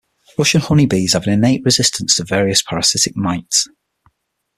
[0.35, 3.67] Russian honey bees have an innate resistance to various parasitic mites.